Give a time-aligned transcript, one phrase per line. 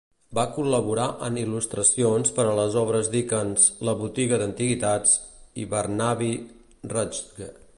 [0.37, 5.15] Va col·laborar en il·lustracions per a les obres Dickens "La botiga d'antiguitats"
[5.65, 6.31] i "Barnaby
[6.95, 7.53] Rudge".